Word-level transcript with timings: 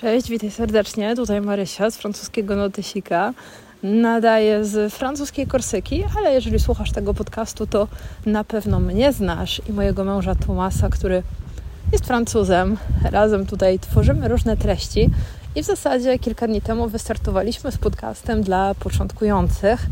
Cześć, 0.00 0.28
witaj 0.28 0.50
serdecznie. 0.50 1.16
Tutaj 1.16 1.40
Marysia 1.40 1.90
z 1.90 1.96
francuskiego 1.96 2.56
Notysika. 2.56 3.34
Nadaję 3.82 4.64
z 4.64 4.94
francuskiej 4.94 5.46
Korsyki, 5.46 6.04
ale 6.18 6.34
jeżeli 6.34 6.58
słuchasz 6.58 6.92
tego 6.92 7.14
podcastu, 7.14 7.66
to 7.66 7.88
na 8.26 8.44
pewno 8.44 8.80
mnie 8.80 9.12
znasz 9.12 9.62
i 9.68 9.72
mojego 9.72 10.04
męża 10.04 10.34
Tomasa, 10.34 10.88
który 10.88 11.22
jest 11.92 12.06
Francuzem. 12.06 12.76
Razem 13.10 13.46
tutaj 13.46 13.78
tworzymy 13.78 14.28
różne 14.28 14.56
treści 14.56 15.10
i 15.56 15.62
w 15.62 15.66
zasadzie 15.66 16.18
kilka 16.18 16.46
dni 16.46 16.60
temu 16.60 16.88
wystartowaliśmy 16.88 17.72
z 17.72 17.78
podcastem 17.78 18.42
dla 18.42 18.74
początkujących, 18.74 19.86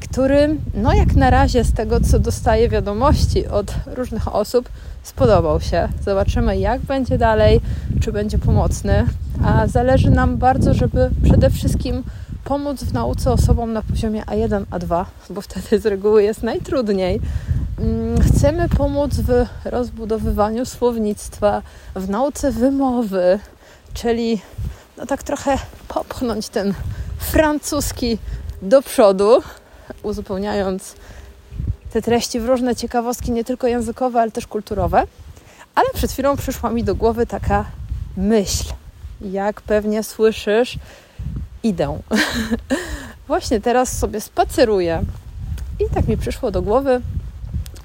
który, 0.00 0.56
no 0.74 0.92
jak 0.92 1.14
na 1.14 1.30
razie 1.30 1.64
z 1.64 1.72
tego, 1.72 2.00
co 2.00 2.18
dostaję 2.18 2.68
wiadomości 2.68 3.46
od 3.46 3.74
różnych 3.86 4.34
osób, 4.34 4.68
spodobał 5.02 5.60
się. 5.60 5.88
Zobaczymy, 6.04 6.58
jak 6.58 6.80
będzie 6.80 7.18
dalej, 7.18 7.60
czy 8.00 8.12
będzie 8.12 8.38
pomocny. 8.38 9.06
A 9.44 9.66
zależy 9.66 10.10
nam 10.10 10.36
bardzo, 10.36 10.74
żeby 10.74 11.10
przede 11.22 11.50
wszystkim 11.50 12.02
pomóc 12.44 12.84
w 12.84 12.92
nauce 12.92 13.32
osobom 13.32 13.72
na 13.72 13.82
poziomie 13.82 14.22
A1, 14.22 14.64
A2, 14.64 15.04
bo 15.30 15.40
wtedy 15.40 15.80
z 15.80 15.86
reguły 15.86 16.22
jest 16.22 16.42
najtrudniej. 16.42 17.20
Mm, 17.78 18.20
chcemy 18.20 18.68
pomóc 18.68 19.14
w 19.14 19.46
rozbudowywaniu 19.64 20.66
słownictwa, 20.66 21.62
w 21.96 22.08
nauce 22.08 22.52
wymowy, 22.52 23.38
czyli 23.94 24.40
no 24.98 25.06
tak 25.06 25.22
trochę 25.22 25.58
popchnąć 25.88 26.48
ten 26.48 26.74
francuski 27.18 28.18
do 28.62 28.82
przodu, 28.82 29.42
uzupełniając 30.02 30.94
te 31.92 32.02
treści 32.02 32.40
w 32.40 32.46
różne 32.46 32.76
ciekawostki, 32.76 33.32
nie 33.32 33.44
tylko 33.44 33.66
językowe, 33.66 34.20
ale 34.20 34.30
też 34.30 34.46
kulturowe. 34.46 35.06
Ale 35.74 35.88
przed 35.94 36.12
chwilą 36.12 36.36
przyszła 36.36 36.70
mi 36.70 36.84
do 36.84 36.94
głowy 36.94 37.26
taka 37.26 37.64
myśl. 38.16 38.72
Jak 39.30 39.60
pewnie 39.60 40.02
słyszysz, 40.02 40.78
idę. 41.62 41.98
Właśnie 43.28 43.60
teraz 43.60 43.98
sobie 43.98 44.20
spaceruję 44.20 45.02
i 45.80 45.94
tak 45.94 46.08
mi 46.08 46.16
przyszło 46.16 46.50
do 46.50 46.62
głowy, 46.62 47.00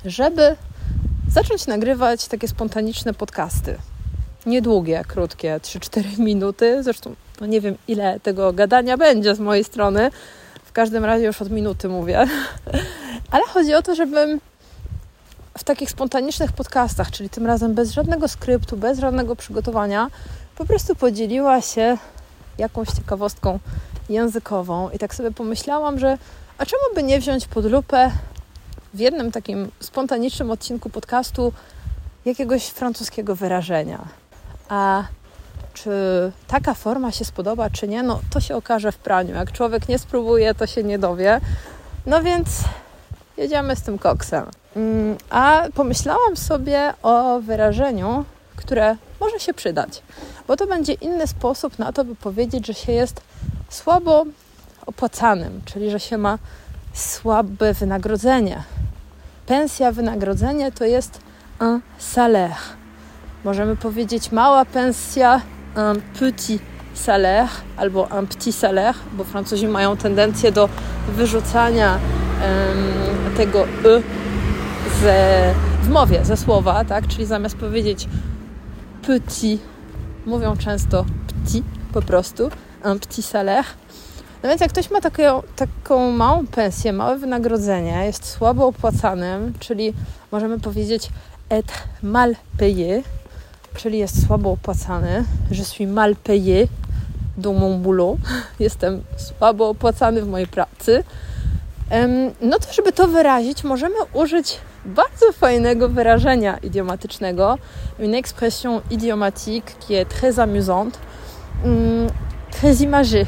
żeby 0.05 0.55
zacząć 1.30 1.67
nagrywać 1.67 2.27
takie 2.27 2.47
spontaniczne 2.47 3.13
podcasty. 3.13 3.75
Niedługie, 4.45 5.03
krótkie, 5.08 5.59
3-4 5.63 6.19
minuty. 6.30 6.83
Zresztą 6.83 7.15
no 7.41 7.47
nie 7.47 7.61
wiem, 7.61 7.75
ile 7.88 8.19
tego 8.19 8.53
gadania 8.53 8.97
będzie 8.97 9.35
z 9.35 9.39
mojej 9.39 9.63
strony. 9.63 10.11
W 10.65 10.71
każdym 10.71 11.05
razie 11.05 11.25
już 11.25 11.41
od 11.41 11.49
minuty 11.49 11.89
mówię. 11.89 12.25
Ale 13.31 13.43
chodzi 13.47 13.73
o 13.73 13.81
to, 13.81 13.95
żebym 13.95 14.39
w 15.58 15.63
takich 15.63 15.89
spontanicznych 15.89 16.52
podcastach, 16.52 17.11
czyli 17.11 17.30
tym 17.30 17.45
razem 17.45 17.73
bez 17.73 17.91
żadnego 17.91 18.27
skryptu, 18.27 18.77
bez 18.77 18.99
żadnego 18.99 19.35
przygotowania, 19.35 20.09
po 20.58 20.66
prostu 20.66 20.95
podzieliła 20.95 21.61
się 21.61 21.97
jakąś 22.58 22.88
ciekawostką 22.88 23.59
językową. 24.09 24.89
I 24.89 24.99
tak 24.99 25.16
sobie 25.16 25.31
pomyślałam, 25.31 25.99
że 25.99 26.17
a 26.58 26.66
czemu 26.66 26.81
by 26.95 27.03
nie 27.03 27.19
wziąć 27.19 27.47
pod 27.47 27.66
lupę 27.66 28.11
w 28.94 28.99
jednym 28.99 29.31
takim 29.31 29.72
spontanicznym 29.80 30.52
odcinku 30.52 30.89
podcastu 30.89 31.53
jakiegoś 32.25 32.67
francuskiego 32.67 33.36
wyrażenia. 33.36 34.08
A 34.69 35.03
czy 35.73 35.91
taka 36.47 36.73
forma 36.73 37.11
się 37.11 37.25
spodoba, 37.25 37.69
czy 37.69 37.88
nie, 37.88 38.03
no 38.03 38.19
to 38.30 38.42
się 38.42 38.55
okaże 38.55 38.92
w 38.92 38.97
praniu. 38.97 39.36
Jak 39.36 39.52
człowiek 39.52 39.89
nie 39.89 39.99
spróbuje, 39.99 40.55
to 40.55 40.67
się 40.67 40.83
nie 40.83 40.99
dowie. 40.99 41.42
No 42.05 42.23
więc 42.23 42.49
jedziemy 43.38 43.75
z 43.75 43.81
tym 43.81 43.97
koksem. 43.97 44.45
Mm, 44.75 45.17
a 45.30 45.64
pomyślałam 45.75 46.38
sobie 46.38 46.94
o 47.03 47.39
wyrażeniu, 47.39 48.25
które 48.55 48.95
może 49.19 49.39
się 49.39 49.53
przydać, 49.53 50.01
bo 50.47 50.57
to 50.57 50.67
będzie 50.67 50.93
inny 50.93 51.27
sposób 51.27 51.79
na 51.79 51.91
to, 51.91 52.05
by 52.05 52.15
powiedzieć, 52.15 52.67
że 52.67 52.73
się 52.73 52.91
jest 52.91 53.21
słabo 53.69 54.25
opłacanym, 54.85 55.61
czyli 55.65 55.91
że 55.91 55.99
się 55.99 56.17
ma 56.17 56.37
słabe 56.93 57.73
wynagrodzenie. 57.73 58.63
Pensja, 59.45 59.92
wynagrodzenie 59.92 60.71
to 60.71 60.86
jest 60.86 61.19
un 61.59 61.81
salaire. 61.97 62.55
Możemy 63.43 63.75
powiedzieć 63.75 64.31
mała 64.31 64.65
pensja, 64.65 65.42
un 65.75 66.02
petit 66.19 66.61
salaire 66.93 67.49
albo 67.77 68.08
un 68.19 68.27
petit 68.27 68.55
salaire, 68.55 68.95
bo 69.13 69.23
Francuzi 69.23 69.67
mają 69.67 69.97
tendencję 69.97 70.52
do 70.52 70.69
wyrzucania 71.08 71.99
um, 72.42 73.36
tego 73.37 73.63
y 73.63 74.03
ze, 75.02 75.53
w 75.83 75.89
mowie, 75.89 76.25
ze 76.25 76.37
słowa, 76.37 76.86
tak? 76.86 77.08
Czyli 77.08 77.25
zamiast 77.25 77.58
powiedzieć 77.58 78.08
petit, 79.07 79.61
mówią 80.25 80.57
często 80.57 81.05
petit 81.27 81.63
po 81.93 82.01
prostu, 82.01 82.49
un 82.85 82.99
petit 82.99 83.25
salaire. 83.25 83.65
No 84.43 84.49
więc 84.49 84.61
jak 84.61 84.71
ktoś 84.71 84.91
ma 84.91 85.01
taką, 85.01 85.43
taką 85.55 86.11
małą 86.11 86.47
pensję, 86.47 86.93
małe 86.93 87.17
wynagrodzenie, 87.17 88.05
jest 88.05 88.25
słabo 88.25 88.67
opłacanym, 88.67 89.53
czyli 89.59 89.93
możemy 90.31 90.59
powiedzieć 90.59 91.09
être 91.49 91.73
mal 92.03 92.35
payé, 92.59 93.03
czyli 93.75 93.97
jest 93.97 94.27
słabo 94.27 94.51
opłacany, 94.51 95.23
je 95.51 95.65
suis 95.65 95.89
mal 95.89 96.15
payé 96.15 96.67
dans 97.37 97.59
mon 97.59 97.81
boulot, 97.81 98.17
jestem 98.59 99.03
słabo 99.17 99.69
opłacany 99.69 100.21
w 100.21 100.27
mojej 100.27 100.47
pracy, 100.47 101.03
no 102.42 102.59
to 102.59 102.73
żeby 102.73 102.92
to 102.92 103.08
wyrazić, 103.08 103.64
możemy 103.64 103.95
użyć 104.14 104.58
bardzo 104.86 105.31
fajnego 105.31 105.89
wyrażenia 105.89 106.58
idiomatycznego, 106.58 107.58
une 107.99 108.17
expression 108.17 108.81
idiomatique 108.92 109.75
qui 109.80 109.95
est 109.95 110.09
très 110.09 110.39
amusante, 110.39 110.99
mm, 111.64 112.09
très 112.52 112.81
imagée, 112.81 113.25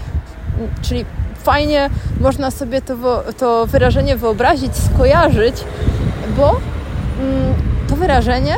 czyli 0.81 1.06
fajnie 1.44 1.90
można 2.20 2.52
sobie 2.52 2.81
to, 2.81 3.24
to 3.38 3.66
wyrażenie 3.68 4.16
wyobrazić, 4.16 4.72
skojarzyć, 4.76 5.56
bo 6.38 6.50
mm, 6.50 7.53
to 7.90 7.96
wyrażenie 7.96 8.56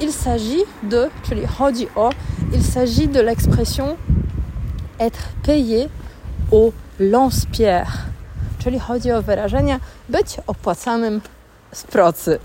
il 0.00 0.12
s'agit 0.12 0.66
de, 0.82 1.10
czyli 1.22 1.46
chodzi 1.46 1.88
o, 1.94 2.10
il 2.52 2.62
s'agit 2.62 3.08
de 3.08 3.20
l'expression 3.20 3.96
être 4.98 5.28
payé 5.42 5.88
au 6.52 6.72
lance-pierre, 7.00 8.06
czyli 8.66 8.80
chodzi 8.80 9.12
o 9.12 9.22
wyrażenie 9.22 9.80
być 10.08 10.36
opłacanym 10.46 11.20
z 11.72 11.84
procy. 11.84 12.38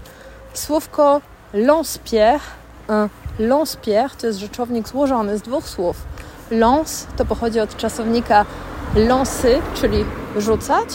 Słówko 0.54 1.22
lance-pierre, 1.54 2.40
lance-pierre 3.40 4.16
to 4.18 4.28
jest 4.28 4.40
rzeczownik 4.40 4.88
złożony 4.88 5.38
z 5.38 5.42
dwóch 5.42 5.70
słów. 5.70 5.96
Lance 6.52 7.08
to 7.18 7.26
pochodzi 7.26 7.60
od 7.60 7.78
czasownika 7.78 8.46
lancer, 8.96 9.62
czyli 9.74 10.06
rzucać 10.38 10.90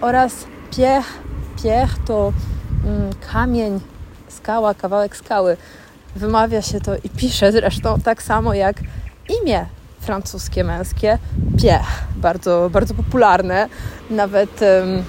oraz 0.00 0.32
pierre, 0.76 1.08
pierre 1.62 1.94
to 2.06 2.32
mm, 2.86 3.10
kamień, 3.32 3.80
skała, 4.28 4.74
kawałek 4.74 5.16
skały. 5.16 5.56
Wymawia 6.16 6.62
się 6.62 6.80
to 6.80 6.96
i 6.96 7.08
pisze 7.08 7.52
zresztą 7.52 8.00
tak 8.00 8.22
samo 8.22 8.54
jak 8.54 8.76
imię 9.42 9.66
francuskie 10.00 10.64
męskie 10.64 11.18
Pierre, 11.62 11.84
bardzo, 12.16 12.70
bardzo 12.72 12.94
popularne. 12.94 13.68
Nawet 14.10 14.62
um, 14.62 15.04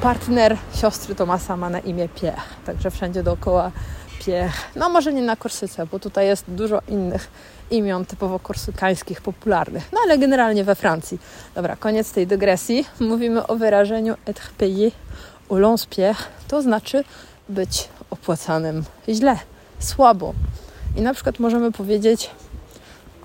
partner 0.00 0.56
siostry 0.74 1.14
Tomasa 1.14 1.56
ma 1.56 1.70
na 1.70 1.78
imię 1.78 2.08
Pierre, 2.08 2.40
także 2.66 2.90
wszędzie 2.90 3.22
dookoła 3.22 3.70
Pierre. 4.18 4.52
No 4.76 4.88
może 4.88 5.12
nie 5.12 5.22
na 5.22 5.36
Korsyce, 5.36 5.86
bo 5.86 5.98
tutaj 5.98 6.26
jest 6.26 6.44
dużo 6.48 6.80
innych 6.88 7.30
imion 7.70 8.04
typowo 8.04 8.38
korsykańskich, 8.38 9.20
popularnych, 9.20 9.92
no 9.92 9.98
ale 10.04 10.18
generalnie 10.18 10.64
we 10.64 10.74
Francji. 10.74 11.18
Dobra, 11.54 11.76
koniec 11.76 12.12
tej 12.12 12.26
dygresji. 12.26 12.86
Mówimy 13.00 13.46
o 13.46 13.56
wyrażeniu 13.56 14.14
être 14.26 14.50
payé 14.58 14.90
au 15.50 15.56
lance-pierre, 15.56 16.16
to 16.48 16.62
znaczy 16.62 17.04
być 17.48 17.88
opłacanym 18.10 18.84
źle, 19.08 19.36
słabo. 19.78 20.34
I 20.96 21.02
na 21.02 21.14
przykład 21.14 21.38
możemy 21.38 21.72
powiedzieć 21.72 22.30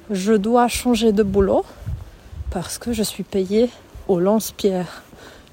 Je 0.10 0.38
dois 0.38 0.68
changer 0.68 1.14
de 1.14 1.24
boulot 1.24 1.66
parce 2.52 2.78
que 2.78 2.94
je 2.94 3.04
suis 3.04 3.24
payé 3.24 3.70
au 4.08 4.20
lance-pierre. 4.20 5.02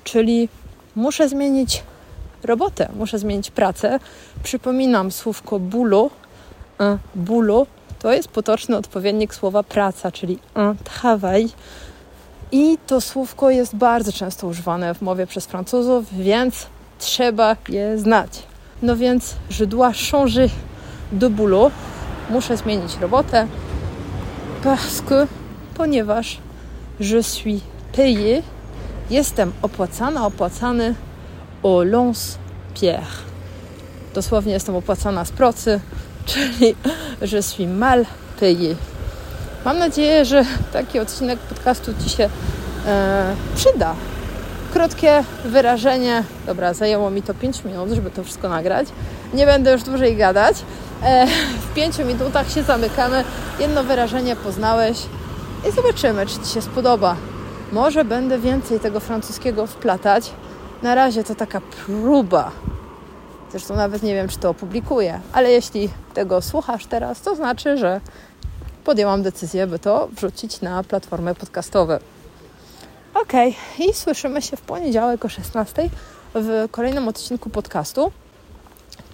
Czyli 0.04 0.48
muszę 0.96 1.28
zmienić 1.28 1.82
robotę, 2.44 2.88
muszę 2.96 3.18
zmienić 3.18 3.50
pracę. 3.50 3.98
Przypominam 4.42 5.10
słówko 5.10 5.58
boulot. 5.58 6.12
Un 6.78 6.98
boulot 7.14 7.68
to 7.98 8.12
jest 8.12 8.28
potoczny 8.28 8.76
odpowiednik 8.76 9.34
słowa 9.34 9.62
praca, 9.62 10.12
czyli 10.12 10.38
un 10.54 10.76
travail. 10.84 11.48
I 12.52 12.78
to 12.86 13.00
słówko 13.00 13.50
jest 13.50 13.76
bardzo 13.76 14.12
często 14.12 14.46
używane 14.46 14.94
w 14.94 15.02
mowie 15.02 15.26
przez 15.26 15.46
Francuzów, 15.46 16.04
więc 16.18 16.66
trzeba 16.98 17.56
je 17.68 17.98
znać. 17.98 18.42
No 18.82 18.96
więc 18.96 19.34
je 19.60 19.66
dois 19.66 20.10
changer 20.10 20.50
de 21.12 21.30
boulot. 21.30 21.72
Muszę 22.30 22.56
zmienić 22.56 22.96
robotę. 22.96 23.46
Parce 24.62 25.00
que, 25.00 25.26
ponieważ 25.74 26.38
je 27.00 27.22
suis 27.22 27.62
payé, 27.92 28.42
jestem 29.10 29.52
opłacana, 29.62 30.26
opłacany 30.26 30.94
au 31.62 31.82
lance-pierre. 31.82 33.24
Dosłownie 34.14 34.52
jestem 34.52 34.76
opłacana 34.76 35.24
z 35.24 35.30
procy, 35.30 35.80
czyli 36.26 36.74
je 37.32 37.42
suis 37.42 37.68
mal 37.68 38.04
payé. 38.40 38.74
Mam 39.64 39.78
nadzieję, 39.78 40.24
że 40.24 40.44
taki 40.72 40.98
odcinek 40.98 41.38
podcastu 41.38 41.92
Ci 42.04 42.10
się 42.10 42.28
e, 42.86 43.34
przyda. 43.56 43.94
Krótkie 44.72 45.24
wyrażenie. 45.44 46.24
Dobra, 46.46 46.74
zajęło 46.74 47.10
mi 47.10 47.22
to 47.22 47.34
5 47.34 47.64
minut, 47.64 47.90
żeby 47.90 48.10
to 48.10 48.24
wszystko 48.24 48.48
nagrać. 48.48 48.88
Nie 49.34 49.46
będę 49.46 49.72
już 49.72 49.82
dłużej 49.82 50.16
gadać. 50.16 50.56
E, 51.02 51.26
w 51.70 51.74
5 51.74 51.98
minutach 51.98 52.50
się 52.50 52.62
zamykamy. 52.62 53.24
Jedno 53.58 53.84
wyrażenie 53.84 54.36
poznałeś 54.36 54.98
i 55.68 55.72
zobaczymy, 55.72 56.26
czy 56.26 56.38
Ci 56.38 56.54
się 56.54 56.62
spodoba. 56.62 57.16
Może 57.72 58.04
będę 58.04 58.38
więcej 58.38 58.80
tego 58.80 59.00
francuskiego 59.00 59.66
wplatać. 59.66 60.30
Na 60.82 60.94
razie 60.94 61.24
to 61.24 61.34
taka 61.34 61.60
próba. 61.60 62.50
Zresztą 63.50 63.76
nawet 63.76 64.02
nie 64.02 64.14
wiem, 64.14 64.28
czy 64.28 64.38
to 64.38 64.50
opublikuję, 64.50 65.20
ale 65.32 65.50
jeśli 65.50 65.88
tego 66.14 66.42
słuchasz 66.42 66.86
teraz, 66.86 67.20
to 67.20 67.36
znaczy, 67.36 67.76
że 67.76 68.00
podjęłam 68.84 69.22
decyzję, 69.22 69.66
by 69.66 69.78
to 69.78 70.08
wrzucić 70.16 70.60
na 70.60 70.82
platformę 70.82 71.34
podcastową. 71.34 71.98
Ok, 73.30 73.36
i 73.78 73.94
słyszymy 73.94 74.42
się 74.42 74.56
w 74.56 74.60
poniedziałek 74.60 75.24
o 75.24 75.28
16 75.28 75.90
w 76.34 76.68
kolejnym 76.70 77.08
odcinku 77.08 77.50
podcastu. 77.50 78.12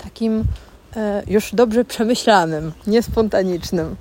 Takim 0.05 0.45
e, 0.97 1.23
już 1.27 1.55
dobrze 1.55 1.85
przemyślanym, 1.85 2.73
niespontanicznym. 2.87 3.97